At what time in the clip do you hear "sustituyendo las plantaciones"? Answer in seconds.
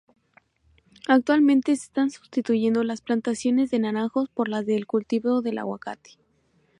2.09-3.69